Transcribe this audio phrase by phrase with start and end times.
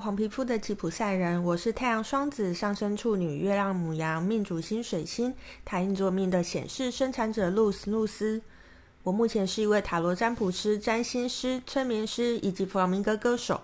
[0.00, 5.34] 黄皮肤的吉普赛人，我是太阳双子上升处女、月亮母羊、命主星水星、
[5.64, 8.40] 太阴座命的显示生产者露丝露丝。
[9.02, 13.62] 我目前是一位塔罗占卜师、占星师、催眠师以及弗朗明哥歌手。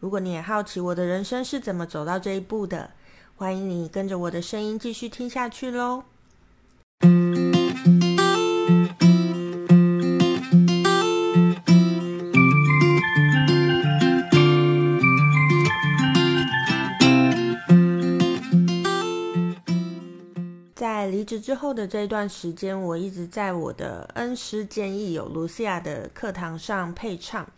[0.00, 2.90] 如果你也好奇我的人生是怎么走到这一步的，
[3.36, 6.04] 欢迎你跟着我的声音继续听下去喽。
[20.84, 27.48] 在离职之后的这一段时间，我一直在我的恩师建议有卢西亚的课堂上配唱。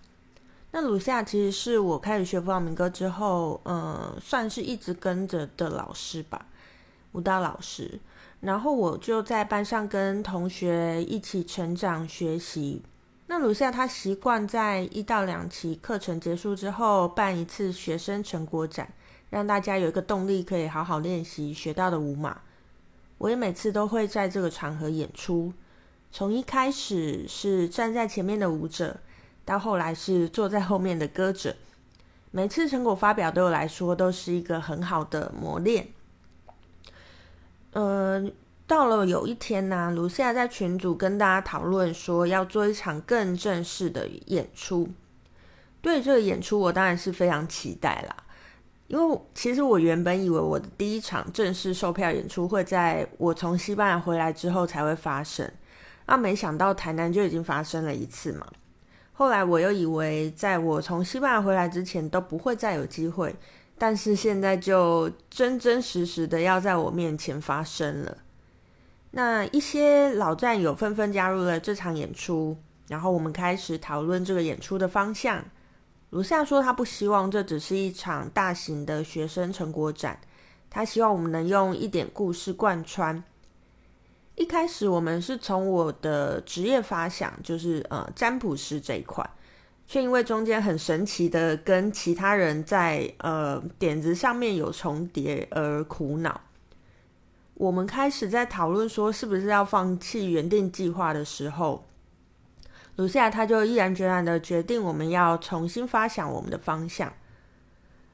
[0.71, 6.47] 那卢西亚其实是我开始学弗朗明哥之后，呃，算是一直跟着的老师吧，
[7.15, 7.99] 舞蹈老师。
[8.43, 12.81] 然后我就在班上跟同学一起成长学习。
[13.27, 18.89] 那卢西亚他习惯在一到两期课程结束之后办一次学生成果展，
[19.31, 22.43] 让大家有一个动力可以好好练习学到的舞码。
[23.19, 25.53] 我也每次都会在这个场合演出，
[26.13, 28.99] 从一开始是站在前面的舞者，
[29.45, 31.57] 到后来是坐在后面的歌者。
[32.31, 35.89] 每次成果发表对我来说都是一个很好的磨练。
[37.73, 38.31] 呃，
[38.67, 44.89] 到了有一天呢，卢西亚在群组跟大家讨论说要做一场更正式的演出。
[45.81, 48.17] 对这个演出，我当然是非常期待啦。
[48.89, 55.51] 因为其实我原本以为我的第一场正式售票演出会在我从西班牙回来之后才会发生，
[56.07, 58.47] 那没想到台南就已经发生了一次嘛。
[59.13, 63.35] 后来我又以为在我从西班牙回来之前都不会再有机会，
[63.77, 68.19] 但是现在就真真实实的要在我面前发生了。
[69.11, 72.57] 那一些老战友纷纷加入了这场演出，
[72.89, 75.43] 然后我们开始讨论这个演出的方向。
[76.17, 80.19] 卢夏说：“他不希望这只是一场大型的学生成果展，
[80.71, 83.23] 他希望我们能用一点故事贯穿。
[84.35, 89.29] 一开始，我们是从我的职业发想，就是呃占卜师这一块，
[89.87, 96.41] 却因为中间很神奇的跟其他人在呃点子上面有重叠而苦恼。
[97.53, 101.85] 我们开始在讨论说，是不是要放弃原定计划的时候。”
[102.97, 107.13] 卢西亚他就毅然决然的决定，我们要重新发想我们的方向。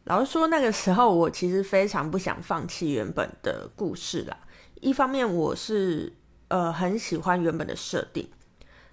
[0.04, 4.36] 老实说，那个时候我其实非常不想放弃原本的故事啦。
[4.80, 6.12] 一方面，我是
[6.48, 8.26] 呃很喜欢原本的设定；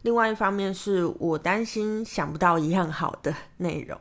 [0.04, 4.00] 另外一方面，是我担心想不到一样好的内容。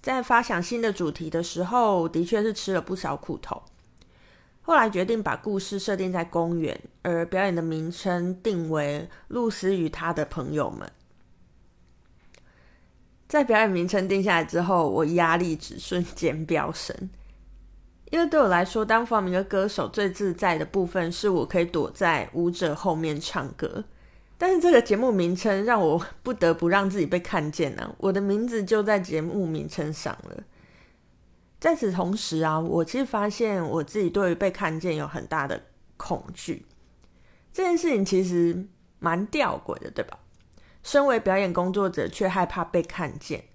[0.00, 3.62] 在发想新的主题的时候，的确是吃了不少苦头。
[4.66, 10.80] 后来决定把故事设定在公园，而表演的名称定为《露丝与她的朋友们》。
[13.28, 17.08] 在表演名称定下来之后，我压力值瞬间飙升，
[18.10, 23.84] 因为对我来说，当发明的歌手最自在的部分是我可以躲在舞者后面唱歌。
[24.36, 30.42] 但是这个节目名称让我不得不让自己被看见呢、我的名字就在节目名称上了。
[31.66, 35.60] 在此同时啊，我其实发现我自己对于被看见有很大的
[35.96, 36.64] 恐惧。
[37.52, 38.68] 这件事情其实
[39.00, 40.16] 蛮吊诡的，对吧？
[40.84, 43.46] 身为表演工作者，却害怕被看见。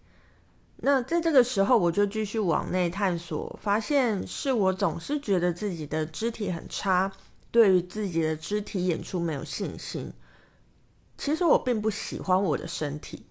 [0.76, 7.10] 那在这个时候，我就继续往内探索，发现是我总是觉得自己的肢体很差，
[7.50, 10.12] 对于自己的肢体演出没有信心。
[11.18, 13.28] 其实我并不喜欢我的身体。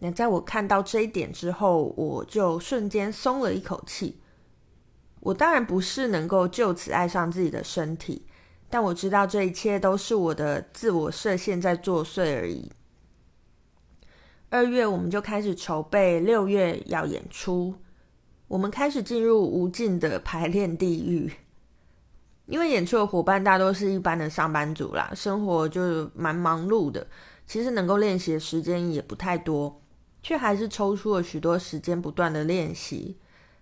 [0.00, 4.20] 那在我看到这一点之后，我就瞬间松了一口气。
[5.20, 8.26] 我当然不是能够就此爱上自己的身体，
[8.68, 12.70] 但我知道这一切都是我的自我设限在作祟而已。
[14.50, 17.74] 二月我们就开始筹备，六月要演出。
[18.46, 21.32] 我们开始进入无尽的排练地狱，
[22.44, 27.06] 因为演出的伙伴大多是一般的上班族啦，生活就蛮忙碌的，
[27.46, 29.80] 其实能够练习的时间也不太多。
[30.24, 33.18] 却还是抽出了许多时间，不断的练习。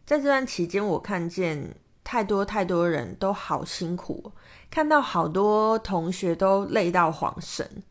[0.07, 1.75] 在这段期间，我看见
[2.05, 4.31] 太多太多人都好辛苦，
[4.71, 7.83] 看到好多同学都累到恍神。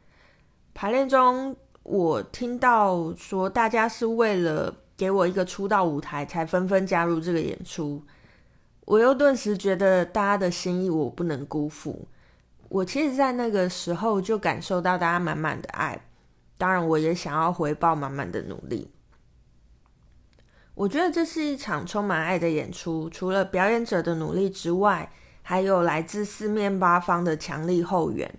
[0.73, 1.53] 排练中，
[1.83, 8.01] 我听到说大家是为了给我一个出道舞台，才纷纷加入这个演出。
[8.85, 12.07] 我又顿时觉得大家的心意我不能辜负。
[12.69, 16.01] 我其实，在那个时候就感受到大家满满的爱。
[16.61, 18.91] 当然，我也想要回报满满的努力。
[20.75, 25.11] 我觉得这是一场充满爱的演出，除了表演者的努力之外，
[25.41, 28.31] 还有来自四面八方的强力后援。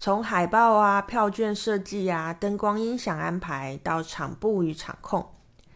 [0.00, 5.28] 从海报啊、票券设计啊、灯光音响安排到场布与场控，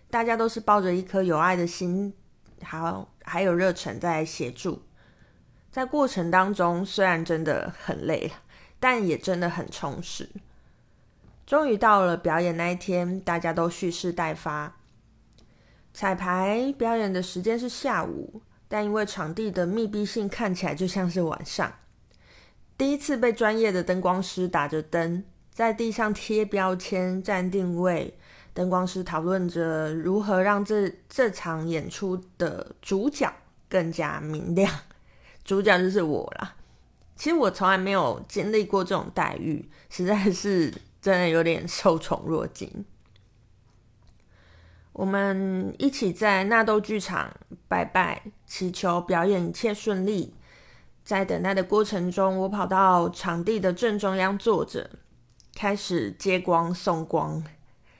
[0.08, 2.14] 大家都是抱着一颗有爱的心
[2.62, 4.80] 还还有热忱在协助。
[5.70, 8.34] 在过程当中，虽然真的很累了，
[8.80, 10.30] 但也真的很充实。
[11.52, 14.74] 终于到了表演那一天，大家都蓄势待发。
[15.92, 21.70] 彩排表演的时间是下午，但因为场地的密闭性，看起来就像是晚上。
[22.78, 25.22] 第一次被专业的灯光师打着灯，
[25.52, 28.16] 在地上贴标签、站定位。
[28.54, 33.30] 灯光师讨论着如何让这这场演出的主角
[33.68, 34.72] 更加明亮。
[35.44, 36.54] 主角就是我啦。
[37.14, 40.72] 其实我从来没有经历过这种待遇，实在是。
[41.02, 42.86] 真的有点受宠若惊。
[44.92, 47.34] 我们一起在纳豆剧场
[47.66, 50.34] 拜拜，祈求表演一切顺利。
[51.02, 54.88] 在等待的过程中，我跑到场地的正中央坐着，
[55.54, 57.42] 开始接光送光。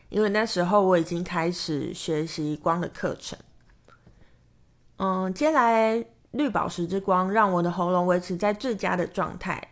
[0.09, 3.37] 因为那时候我已经开始学习光的课程。
[4.99, 9.72] 嗯，接来绿宝石之光，让我的喉咙维持在最佳的状态。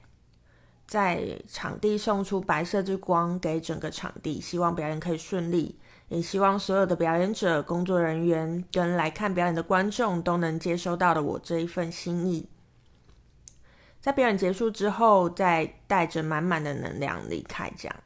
[0.91, 5.79] 在场地送出白色之光给整个场地，希望表演可以顺利，
[6.09, 12.49] 也希望所有的表演者、工作人员跟来看表演的观众都能接收到的我这一份心意。
[14.01, 17.73] 在表演结束之后，再带着满满的能量离开。
[17.79, 17.97] 这样，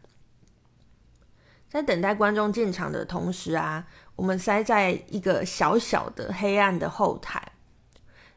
[1.71, 7.54] 在等待观众进场的同时啊，我们塞在一个小小的黑暗的后台。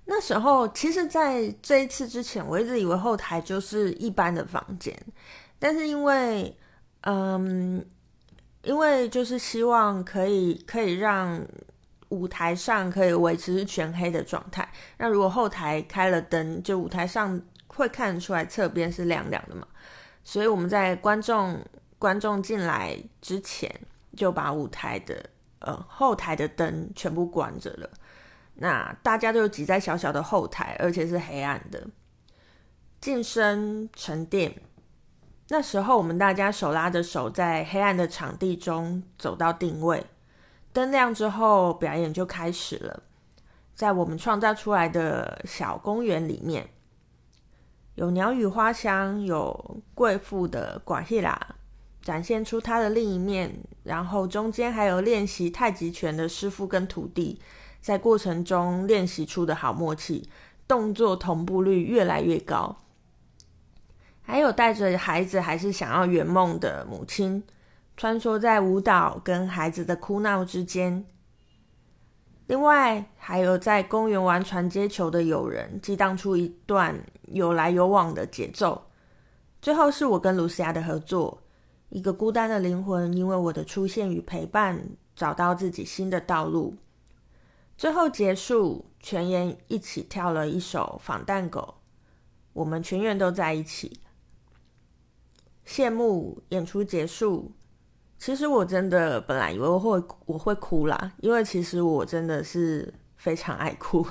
[0.09, 4.97] 那时候，其实，在这一次之前，我一直以为后台就是一般的房间，
[5.59, 6.57] 但是因为，
[7.01, 7.85] 嗯，
[8.63, 11.45] 因为就是希望可以可以让
[12.07, 14.67] 舞台上可以维持全黑的状态。
[14.97, 19.67] 那如果后台开了灯，就舞台上会看得出来侧边是亮亮的嘛。
[20.23, 21.59] 所以我们在观众
[21.99, 23.69] 观众进来之前，
[24.15, 25.21] 就把舞台的
[25.59, 27.89] 呃后台的灯全部关着了。
[28.59, 31.87] 那大家都挤在小小的后台，而且是黑暗的。
[32.99, 34.59] 晋升沉淀，
[35.49, 40.03] 那时候我们大家手拉着手，在黑暗的场地中走到定位。
[40.73, 43.03] 灯亮之后，表演就开始了。
[43.75, 46.67] 在我们创造出来的小公园里面，
[47.93, 51.55] 有鸟语花香，有贵妇的寡希拉，
[52.01, 53.55] 展现出他的另一面。
[53.83, 57.39] 然后中间还有练习太极拳的师傅跟徒弟。
[57.87, 60.27] 在过程中练习出的好默契，
[60.67, 62.75] 动作同步率越来越高。
[64.21, 67.41] 还有带着孩子还是想要圆梦的母亲，
[67.95, 71.05] 穿梭在舞蹈跟孩子的哭闹之间。
[72.47, 76.93] 另外，还有在公园玩传接球的友人，激荡出一段
[77.27, 78.87] 有来有往的节奏。
[79.61, 81.41] 最后是我跟卢西亚的合作，
[81.87, 84.77] 一个孤单的灵魂，因为我的出现与陪伴，
[85.15, 86.75] 找到自己新的道路。
[87.77, 91.75] 最后结束，全员一起跳了一首《仿蛋狗》，
[92.53, 93.99] 我们全员都在一起。
[95.63, 97.51] 谢幕，演出结束。
[98.17, 104.03] 其实我真的本来以为我会我会哭啦，因为其实我真的是非常爱哭。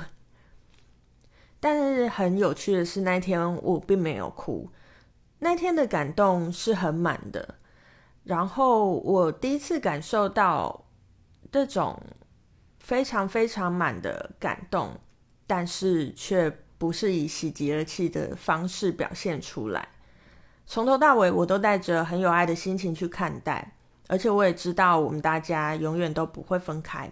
[1.58, 4.70] 但是很有趣的是，那天我并没有哭。
[5.40, 7.56] 那天的感动是很满的，
[8.22, 10.84] 然后我第一次感受到
[11.50, 12.00] 这种。
[12.86, 14.96] 非常非常满的感动，
[15.44, 19.88] 但是却不是以喜极而泣的方式表现出来。
[20.66, 23.72] 从头到尾，我都带着很有爱的心情去看待，
[24.06, 27.10] 而且我也知道我们大家永远都不会分开。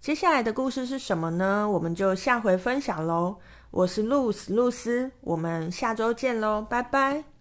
[0.00, 1.68] 接下来的故事是什么呢？
[1.68, 3.38] 我们就下回分享喽。
[3.72, 7.33] 我是露丝露丝，我们下周见喽，拜拜。